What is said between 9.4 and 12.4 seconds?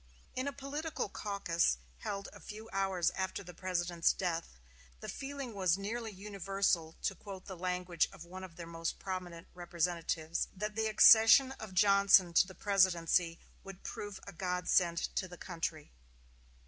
representatives, "that the accession of Johnson